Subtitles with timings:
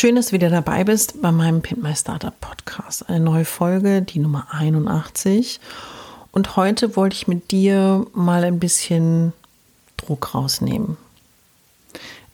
[0.00, 3.06] Schön, dass du wieder dabei bist bei meinem Pimp My Startup Podcast.
[3.10, 5.60] Eine neue Folge, die Nummer 81.
[6.32, 9.34] Und heute wollte ich mit dir mal ein bisschen
[9.98, 10.96] Druck rausnehmen.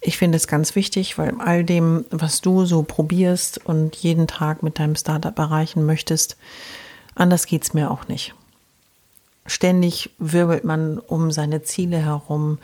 [0.01, 4.63] Ich finde es ganz wichtig, weil all dem, was du so probierst und jeden Tag
[4.63, 6.37] mit deinem Startup erreichen möchtest,
[7.17, 8.33] anders geht es mir auch nicht.
[9.45, 12.59] Ständig wirbelt man um seine Ziele herum,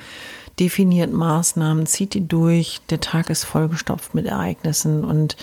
[0.59, 5.37] definiert Maßnahmen, zieht die durch, der Tag ist vollgestopft mit Ereignissen und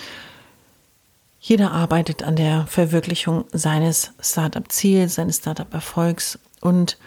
[1.40, 6.98] jeder arbeitet an der Verwirklichung seines Startup-Ziels, seines Startup-Erfolgs und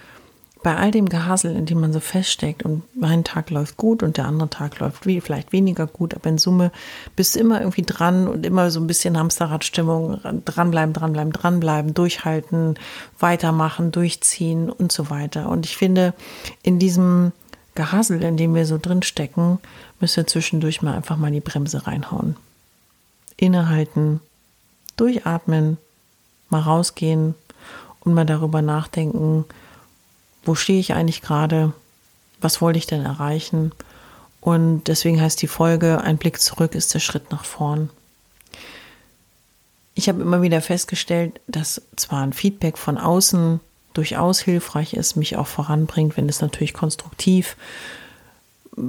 [0.63, 4.17] bei all dem Gehasel, in dem man so feststeckt und ein Tag läuft gut und
[4.17, 6.71] der andere Tag läuft wie, vielleicht weniger gut, aber in Summe
[7.17, 12.79] bist du immer irgendwie dran und immer so ein bisschen Hamsterradstimmung, dranbleiben, dranbleiben, dranbleiben, durchhalten,
[13.19, 15.49] weitermachen, durchziehen und so weiter.
[15.49, 16.15] Und ich finde,
[16.63, 17.33] in diesem
[17.75, 19.59] Gehasel, in dem wir so drin stecken,
[20.01, 22.37] müssen wir zwischendurch mal einfach mal die Bremse reinhauen.
[23.37, 24.21] Innehalten,
[24.97, 25.79] durchatmen,
[26.51, 27.35] mal rausgehen
[28.01, 29.45] und mal darüber nachdenken,
[30.45, 31.73] wo stehe ich eigentlich gerade,
[32.41, 33.73] was wollte ich denn erreichen.
[34.41, 37.91] Und deswegen heißt die Folge, ein Blick zurück ist der Schritt nach vorn.
[39.95, 43.61] Ich habe immer wieder festgestellt, dass zwar ein Feedback von außen
[43.93, 47.57] durchaus hilfreich ist, mich auch voranbringt, wenn es natürlich konstruktiv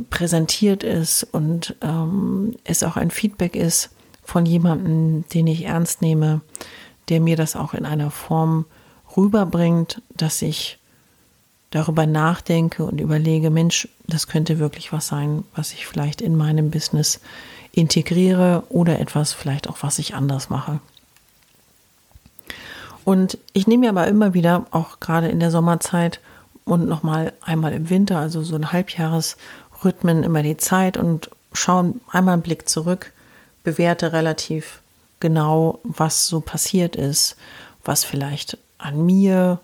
[0.10, 3.90] präsentiert ist und ähm, es auch ein Feedback ist
[4.24, 6.42] von jemandem, den ich ernst nehme,
[7.10, 8.66] der mir das auch in einer Form
[9.18, 10.80] rüberbringt, dass ich
[11.70, 16.70] darüber nachdenke und überlege, Mensch, das könnte wirklich was sein, was ich vielleicht in meinem
[16.72, 17.20] Business
[17.72, 20.80] integriere oder etwas vielleicht auch, was ich anders mache.
[23.06, 26.20] Und ich nehme mir aber immer wieder, auch gerade in der Sommerzeit
[26.66, 32.34] und nochmal einmal im Winter, also so ein Halbjahresrhythmen, immer die Zeit und schaue einmal
[32.34, 33.12] einen Blick zurück,
[33.64, 34.82] bewerte relativ
[35.20, 37.36] genau, was so passiert ist,
[37.84, 39.60] was vielleicht an mir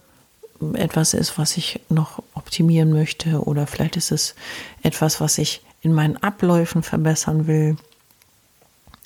[0.74, 4.36] etwas ist, was ich noch optimieren möchte oder vielleicht ist es
[4.84, 7.78] etwas, was ich in meinen Abläufen verbessern will.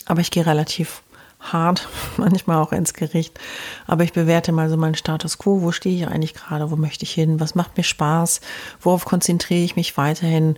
[0.06, 1.03] Aber ich gehe relativ
[1.52, 1.88] hart,
[2.18, 3.40] manchmal auch ins Gericht.
[3.88, 5.62] Aber ich bewerte mal so meinen Status quo.
[5.62, 6.72] Wo stehe ich eigentlich gerade?
[6.72, 7.40] Wo möchte ich hin?
[7.40, 8.42] Was macht mir Spaß?
[8.80, 10.58] Worauf konzentriere ich mich weiterhin?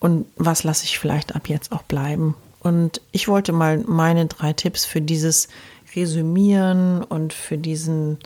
[0.00, 2.34] Und was lasse ich vielleicht ab jetzt auch bleiben?
[2.60, 5.48] Und ich wollte mal meine drei Tipps für dieses
[5.94, 8.18] Resümieren und für diesen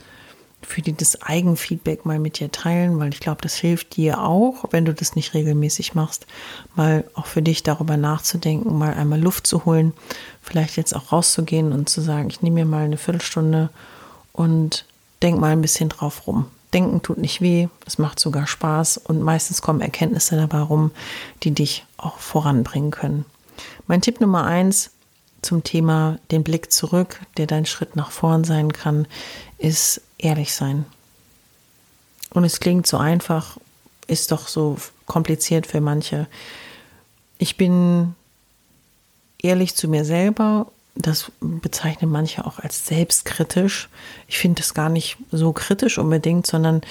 [0.63, 4.65] für die das Eigenfeedback mal mit dir teilen, weil ich glaube, das hilft dir auch,
[4.71, 6.27] wenn du das nicht regelmäßig machst,
[6.75, 9.93] mal auch für dich darüber nachzudenken, mal einmal Luft zu holen,
[10.41, 13.71] vielleicht jetzt auch rauszugehen und zu sagen, ich nehme mir mal eine Viertelstunde
[14.33, 14.87] und
[15.23, 16.47] denk mal ein bisschen drauf rum.
[16.73, 20.91] Denken tut nicht weh, es macht sogar Spaß und meistens kommen Erkenntnisse dabei rum,
[21.43, 23.25] die dich auch voranbringen können.
[23.87, 24.91] Mein Tipp Nummer eins
[25.43, 29.07] zum Thema den Blick zurück, der dein Schritt nach vorn sein kann,
[29.59, 30.87] ist ehrlich sein.
[32.31, 33.59] Und es klingt so einfach,
[34.07, 36.27] ist doch so kompliziert für manche.
[37.39, 38.15] Ich bin
[39.43, 40.71] ehrlich zu mir selber.
[40.95, 43.89] Das bezeichnen manche auch als selbstkritisch.
[44.29, 46.83] Ich finde das gar nicht so kritisch unbedingt, sondern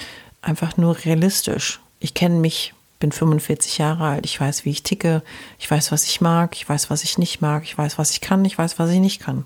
[0.42, 1.80] einfach nur realistisch.
[2.00, 5.22] Ich kenne mich, bin 45 Jahre alt, ich weiß, wie ich ticke,
[5.58, 8.20] ich weiß, was ich mag, ich weiß, was ich nicht mag, ich weiß, was ich
[8.20, 9.44] kann, ich weiß, was ich nicht kann.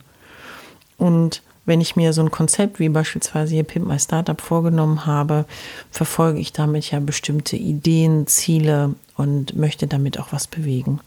[0.98, 5.46] Und wenn ich mir so ein Konzept wie beispielsweise hier Pimp My Startup vorgenommen habe,
[5.90, 11.00] verfolge ich damit ja bestimmte Ideen, Ziele und möchte damit auch was bewegen.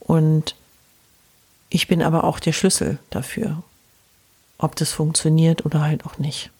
[0.00, 0.56] Und
[1.68, 3.62] ich bin aber auch der Schlüssel dafür,
[4.56, 6.50] ob das funktioniert oder halt auch nicht.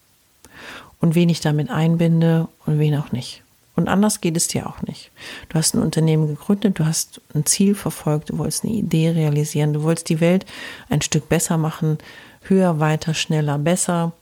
[1.00, 3.42] Und wen ich damit einbinde und wen auch nicht.
[3.82, 5.10] Und anders geht es dir auch nicht.
[5.48, 9.72] Du hast ein Unternehmen gegründet, du hast ein Ziel verfolgt, du wolltest eine Idee realisieren,
[9.72, 10.46] du wolltest die Welt
[10.88, 11.98] ein Stück besser machen,
[12.42, 14.12] höher, weiter, schneller, besser.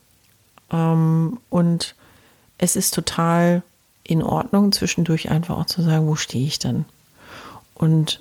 [0.73, 1.95] Ähm, und
[2.59, 3.63] es ist total
[4.03, 6.85] in Ordnung, zwischendurch einfach auch zu sagen, wo stehe ich denn?
[7.81, 8.21] und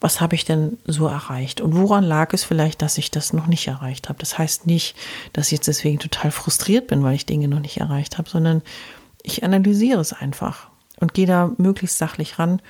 [0.00, 1.60] was habe ich denn so erreicht?
[1.60, 4.18] Und woran lag es vielleicht, dass ich das noch nicht erreicht habe?
[4.18, 4.96] Das heißt nicht,
[5.34, 8.62] dass ich jetzt deswegen total frustriert bin, weil ich Dinge noch nicht erreicht habe, sondern
[9.24, 10.68] ich analysiere es einfach
[11.00, 12.62] und gehe da möglichst sachlich ran.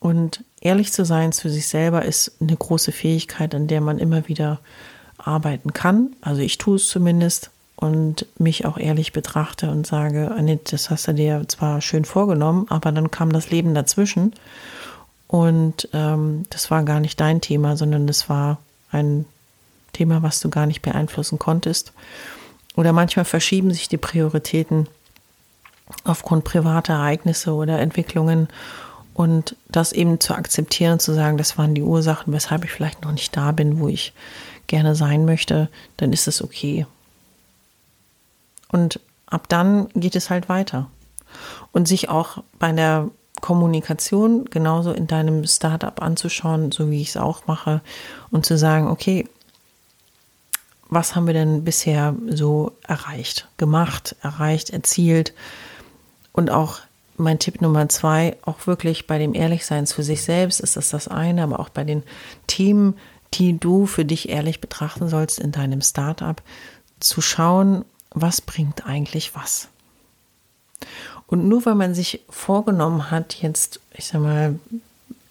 [0.00, 4.28] Und ehrlich zu sein zu sich selber ist eine große Fähigkeit, an der man immer
[4.28, 4.60] wieder
[5.16, 6.14] arbeiten kann.
[6.20, 11.08] Also ich tue es zumindest und mich auch ehrlich betrachte und sage, Annette, das hast
[11.08, 14.34] du dir zwar schön vorgenommen, aber dann kam das Leben dazwischen
[15.26, 18.58] und ähm, das war gar nicht dein Thema, sondern das war
[18.90, 19.24] ein
[19.92, 21.92] Thema, was du gar nicht beeinflussen konntest.
[22.76, 24.88] Oder manchmal verschieben sich die Prioritäten
[26.04, 28.48] aufgrund privater Ereignisse oder Entwicklungen
[29.12, 33.12] und das eben zu akzeptieren, zu sagen, das waren die Ursachen, weshalb ich vielleicht noch
[33.12, 34.12] nicht da bin, wo ich
[34.66, 36.86] gerne sein möchte, dann ist es okay.
[38.68, 40.90] Und ab dann geht es halt weiter.
[41.72, 43.10] Und sich auch bei der
[43.40, 47.82] Kommunikation genauso in deinem Startup anzuschauen, so wie ich es auch mache,
[48.30, 49.28] und zu sagen, okay,
[50.88, 55.34] was haben wir denn bisher so erreicht, gemacht, erreicht, erzielt?
[56.34, 56.80] Und auch
[57.16, 61.08] mein Tipp Nummer zwei, auch wirklich bei dem Ehrlichsein zu sich selbst ist das das
[61.08, 62.02] eine, aber auch bei den
[62.48, 62.98] Themen,
[63.34, 66.42] die du für dich ehrlich betrachten sollst in deinem Startup,
[66.98, 69.68] zu schauen, was bringt eigentlich was.
[71.26, 74.58] Und nur weil man sich vorgenommen hat, jetzt, ich sag mal,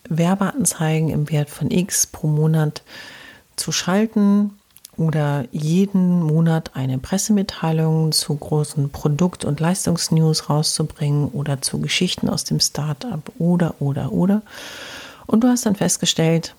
[0.10, 2.82] Werbeanzeigen im Wert von X pro Monat
[3.56, 4.58] zu schalten
[4.98, 12.44] oder jeden Monat eine Pressemitteilung zu großen Produkt- und Leistungsnews rauszubringen oder zu Geschichten aus
[12.44, 14.42] dem Startup oder, oder, oder.
[15.26, 16.56] Und du hast dann festgestellt,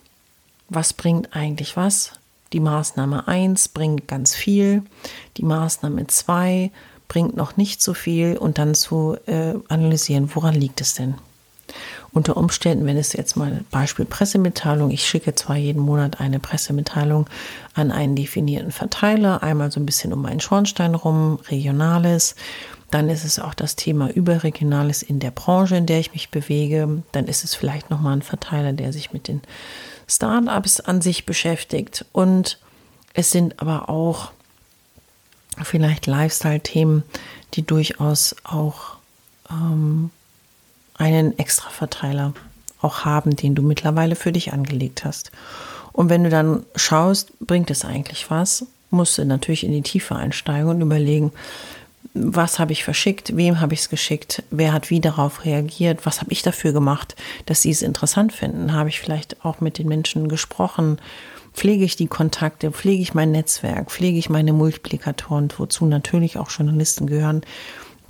[0.68, 2.12] was bringt eigentlich was?
[2.52, 4.82] Die Maßnahme 1 bringt ganz viel,
[5.36, 6.70] die Maßnahme 2
[7.08, 11.14] bringt noch nicht so viel und dann zu äh, analysieren, woran liegt es denn?
[12.14, 17.28] Unter Umständen, wenn es jetzt mal Beispiel Pressemitteilung, ich schicke zwar jeden Monat eine Pressemitteilung
[17.74, 22.36] an einen definierten Verteiler, einmal so ein bisschen um einen Schornstein rum, regionales,
[22.92, 27.02] dann ist es auch das Thema überregionales in der Branche, in der ich mich bewege,
[27.10, 29.42] dann ist es vielleicht nochmal ein Verteiler, der sich mit den
[30.06, 32.04] Startups an sich beschäftigt.
[32.12, 32.60] Und
[33.12, 34.30] es sind aber auch
[35.64, 37.02] vielleicht Lifestyle-Themen,
[37.54, 38.98] die durchaus auch
[39.50, 40.10] ähm,
[40.94, 42.34] einen Extra-Verteiler
[42.80, 45.32] auch haben, den du mittlerweile für dich angelegt hast.
[45.92, 50.16] Und wenn du dann schaust, bringt es eigentlich was, musst du natürlich in die Tiefe
[50.16, 51.32] einsteigen und überlegen,
[52.12, 56.20] was habe ich verschickt, wem habe ich es geschickt, wer hat wie darauf reagiert, was
[56.20, 59.88] habe ich dafür gemacht, dass sie es interessant finden, habe ich vielleicht auch mit den
[59.88, 60.98] Menschen gesprochen,
[61.54, 66.50] pflege ich die Kontakte, pflege ich mein Netzwerk, pflege ich meine Multiplikatoren, wozu natürlich auch
[66.50, 67.42] Journalisten gehören.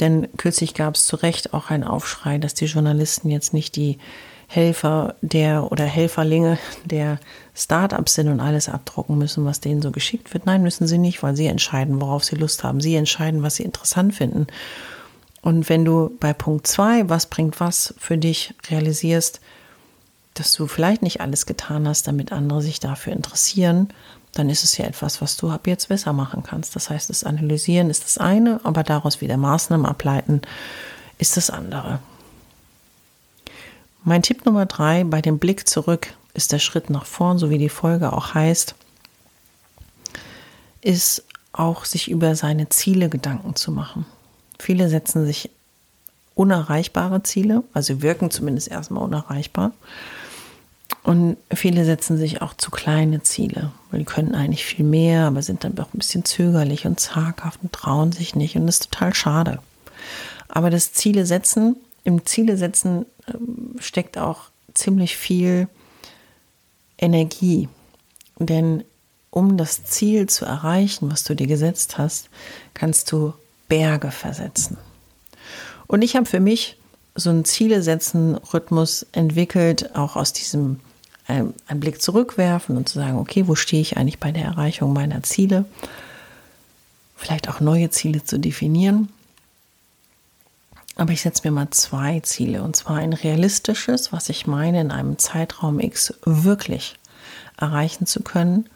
[0.00, 3.98] Denn kürzlich gab es zu Recht auch einen Aufschrei, dass die Journalisten jetzt nicht die
[4.46, 7.18] Helfer der oder Helferlinge der
[7.54, 10.46] Startups sind und alles abdrucken müssen, was denen so geschickt wird.
[10.46, 12.80] Nein, müssen sie nicht, weil sie entscheiden, worauf sie Lust haben.
[12.80, 14.46] Sie entscheiden, was sie interessant finden.
[15.42, 19.40] Und wenn du bei Punkt zwei, was bringt was für dich, realisierst,
[20.34, 23.88] dass du vielleicht nicht alles getan hast, damit andere sich dafür interessieren,
[24.34, 26.74] dann ist es ja etwas, was du ab jetzt besser machen kannst.
[26.76, 30.42] Das heißt, das Analysieren ist das eine, aber daraus wieder Maßnahmen ableiten
[31.18, 32.00] ist das andere.
[34.02, 37.58] Mein Tipp Nummer drei bei dem Blick zurück ist der Schritt nach vorn, so wie
[37.58, 38.74] die Folge auch heißt,
[40.82, 44.04] ist auch sich über seine Ziele Gedanken zu machen.
[44.58, 45.50] Viele setzen sich
[46.34, 49.72] unerreichbare Ziele, also wirken zumindest erstmal unerreichbar
[51.04, 55.42] und viele setzen sich auch zu kleine Ziele, weil die können eigentlich viel mehr, aber
[55.42, 58.90] sind dann auch ein bisschen zögerlich und zaghaft und trauen sich nicht und das ist
[58.90, 59.58] total schade.
[60.48, 65.68] Aber das Ziele setzen, im Ziele setzen ähm, steckt auch ziemlich viel
[66.96, 67.68] Energie.
[68.38, 68.82] Denn
[69.30, 72.30] um das Ziel zu erreichen, was du dir gesetzt hast,
[72.72, 73.34] kannst du
[73.68, 74.78] Berge versetzen.
[75.86, 76.78] Und ich habe für mich
[77.14, 80.80] so einen Ziele setzen Rhythmus entwickelt, auch aus diesem
[81.26, 85.22] einen, Blick zurückwerfen und zu sagen, okay, wo stehe ich eigentlich bei der Erreichung meiner
[85.22, 85.64] Ziele?
[87.16, 89.08] Vielleicht auch neue Ziele zu definieren.
[90.96, 92.62] Aber ich setze mir mal zwei Ziele.
[92.62, 96.96] Und zwar ein realistisches, was ich meine, in einem Zeitraum X wirklich
[97.56, 98.68] erreichen zu können.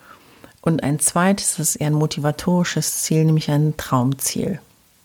[0.61, 4.61] Und ein zweites, das ist eher ein motivatorisches Ziel, nämlich ein Traumziel.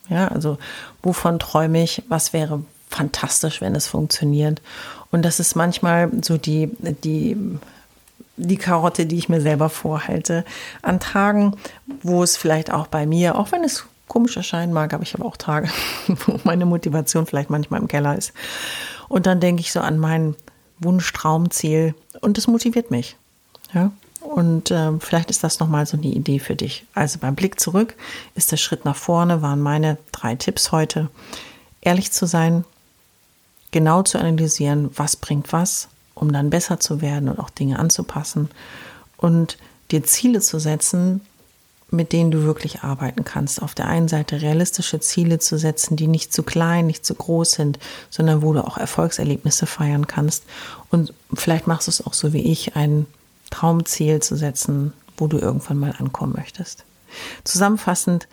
[0.08, 0.58] Ja, also
[1.02, 2.02] wovon träume ich?
[2.08, 2.62] Was wäre
[2.94, 4.62] fantastisch, wenn es funktioniert?
[5.10, 6.70] Und das ist manchmal so die,
[7.02, 7.36] die,
[8.36, 10.44] die Karotte, die ich mir selber vorhalte.
[10.82, 11.56] An Tagen,
[12.02, 15.24] wo es vielleicht auch bei mir, auch wenn es komisch erscheinen mag, aber ich habe
[15.24, 15.68] auch Tage,
[16.26, 18.32] wo meine Motivation vielleicht manchmal im Keller ist.
[19.08, 20.36] Und dann denke ich so an meinen
[20.78, 23.16] Wunsch, Traumziel und es motiviert mich.
[23.72, 23.90] Ja,
[24.24, 26.86] und äh, vielleicht ist das nochmal so eine Idee für dich.
[26.94, 27.94] Also beim Blick zurück
[28.34, 31.10] ist der Schritt nach vorne, waren meine drei Tipps heute.
[31.82, 32.64] Ehrlich zu sein,
[33.74, 38.48] genau zu analysieren, was bringt was, um dann besser zu werden und auch Dinge anzupassen.
[39.16, 39.58] Und
[39.90, 41.20] dir Ziele zu setzen,
[41.90, 43.60] mit denen du wirklich arbeiten kannst.
[43.60, 47.50] Auf der einen Seite realistische Ziele zu setzen, die nicht zu klein, nicht zu groß
[47.50, 50.44] sind, sondern wo du auch Erfolgserlebnisse feiern kannst.
[50.90, 53.06] Und vielleicht machst du es auch so wie ich, ein
[53.50, 56.84] Traumziel zu setzen, wo du irgendwann mal ankommen möchtest.
[57.42, 58.28] Zusammenfassend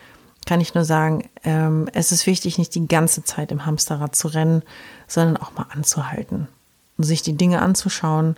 [0.45, 4.27] kann ich nur sagen, ähm, es ist wichtig, nicht die ganze Zeit im Hamsterrad zu
[4.27, 4.63] rennen,
[5.07, 6.47] sondern auch mal anzuhalten
[6.97, 8.35] und sich die Dinge anzuschauen.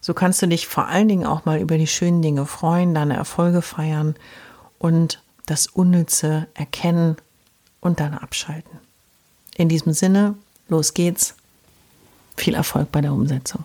[0.00, 3.16] So kannst du dich vor allen Dingen auch mal über die schönen Dinge freuen, deine
[3.16, 4.14] Erfolge feiern
[4.78, 7.16] und das Unnütze erkennen
[7.80, 8.78] und dann abschalten.
[9.56, 10.34] In diesem Sinne,
[10.68, 11.34] los geht's.
[12.36, 13.64] Viel Erfolg bei der Umsetzung.